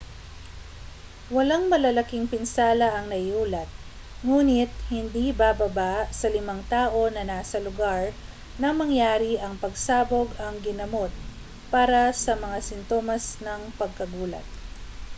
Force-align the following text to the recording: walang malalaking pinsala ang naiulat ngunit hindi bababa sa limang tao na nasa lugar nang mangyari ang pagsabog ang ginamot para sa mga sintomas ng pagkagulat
walang 1.35 1.63
malalaking 1.73 2.25
pinsala 2.31 2.87
ang 2.91 3.05
naiulat 3.13 3.69
ngunit 4.27 4.71
hindi 4.93 5.25
bababa 5.41 5.93
sa 6.19 6.25
limang 6.35 6.61
tao 6.75 7.01
na 7.15 7.21
nasa 7.31 7.57
lugar 7.67 8.01
nang 8.61 8.75
mangyari 8.81 9.33
ang 9.37 9.53
pagsabog 9.63 10.25
ang 10.45 10.55
ginamot 10.67 11.11
para 11.73 12.03
sa 12.23 12.33
mga 12.43 12.57
sintomas 12.69 13.23
ng 13.45 13.61
pagkagulat 13.79 14.45